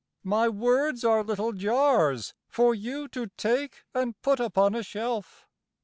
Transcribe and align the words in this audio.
My 0.23 0.49
words 0.49 1.03
are 1.03 1.23
little 1.23 1.53
jars 1.53 2.33
For 2.47 2.73
you 2.73 3.07
to 3.09 3.27
take 3.37 3.83
and 3.93 4.19
put 4.23 4.39
upon 4.39 4.73
a 4.73 4.81
shelf. 4.81 5.47